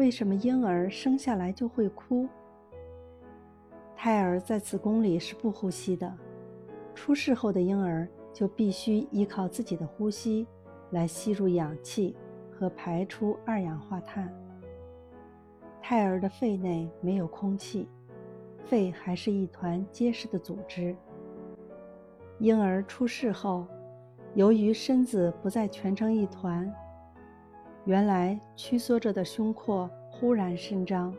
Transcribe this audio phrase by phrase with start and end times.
[0.00, 2.26] 为什么婴儿生下来就会哭？
[3.94, 6.10] 胎儿在子宫里是不呼吸的，
[6.94, 10.46] 出世后的婴儿就必须依靠自己的呼吸
[10.88, 12.16] 来吸入氧气
[12.50, 14.34] 和排出二氧化碳。
[15.82, 17.86] 胎儿的肺内没有空气，
[18.64, 20.96] 肺还是一团结实的组织。
[22.38, 23.66] 婴儿出世后，
[24.34, 26.74] 由于身子不再蜷成一团，
[27.84, 31.14] 原来屈缩着的胸廓忽然伸张，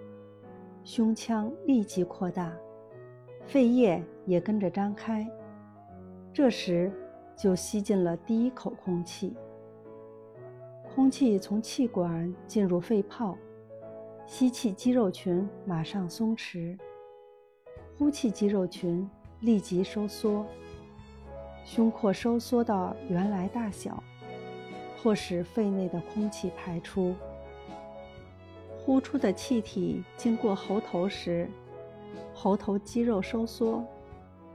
[0.84, 2.53] 胸腔立即扩大，
[3.45, 5.27] 肺叶也跟着张开。
[6.31, 6.91] 这时
[7.35, 9.35] 就吸进了第一口空气，
[10.95, 13.37] 空气从气管进入肺泡。
[14.27, 16.77] 吸气，肌肉群马上松弛；
[17.98, 19.09] 呼气，肌肉群
[19.41, 20.45] 立即收缩。
[21.65, 24.01] 胸廓收缩到原来大小，
[25.01, 27.15] 迫使肺内的空气排出。
[28.77, 31.49] 呼出的气体经过喉头时，
[32.34, 33.84] 喉头肌肉收缩，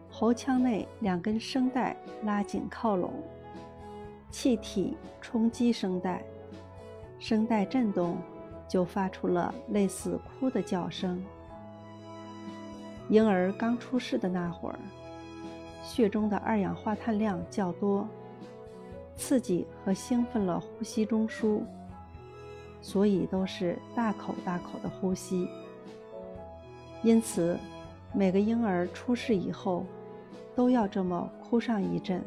[0.08, 3.12] 喉腔内两根声带拉紧靠拢，
[4.30, 6.22] 气体冲击声带，
[7.18, 8.16] 声带振动。
[8.68, 11.24] 就发出了类似哭的叫声。
[13.08, 14.78] 婴儿刚出世的那会儿，
[15.84, 18.08] 血中的二氧化碳量较多，
[19.16, 21.62] 刺激和兴奋了呼吸中枢，
[22.80, 25.48] 所以都是大口大口的呼吸。
[27.02, 27.58] 因此，
[28.12, 29.84] 每个婴儿出世以后，
[30.54, 32.22] 都要这么哭上一阵。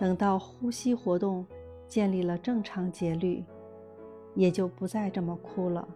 [0.00, 1.46] 等到呼吸活动
[1.88, 3.44] 建立了正常节律。
[4.36, 5.88] 也就不再这么哭了。